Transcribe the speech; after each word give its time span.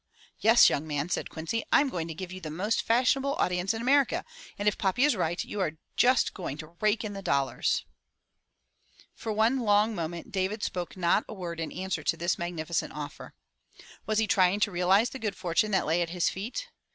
'Yes, 0.39 0.67
young 0.67 0.87
man," 0.87 1.09
said 1.09 1.29
Quincy, 1.29 1.63
"I'm 1.71 1.87
going 1.87 2.07
to 2.07 2.15
give 2.15 2.31
you 2.31 2.41
the 2.41 2.49
198 2.49 2.81
FROM 2.81 2.85
THE 2.87 2.89
TOWER 2.89 3.29
WINDOW 3.29 3.37
most 3.37 3.37
fashionable 3.37 3.45
audience 3.53 3.73
in 3.75 3.81
America, 3.83 4.25
and 4.57 4.67
if 4.67 4.77
Poppy 4.79 5.03
is 5.03 5.15
right, 5.15 5.43
you 5.43 5.59
are 5.59 5.77
just 5.95 6.33
going 6.33 6.57
to 6.57 6.75
rake 6.81 7.03
in 7.03 7.13
the 7.13 7.21
dollars/' 7.21 7.83
For 9.13 9.31
one 9.31 9.59
long 9.59 9.93
moment 9.93 10.31
David 10.31 10.63
spoke 10.63 10.97
not 10.97 11.23
a 11.29 11.35
word 11.35 11.59
in 11.59 11.71
answer 11.71 12.01
to 12.01 12.17
this 12.17 12.39
magnificent 12.39 12.93
offer. 12.93 13.35
Was 14.07 14.17
he 14.17 14.25
trying 14.25 14.59
to 14.61 14.71
realize 14.71 15.11
the 15.11 15.19
good 15.19 15.35
fortune 15.35 15.69
that 15.69 15.85
lay 15.85 16.01
at 16.01 16.09
his 16.09 16.29
feet? 16.29 16.69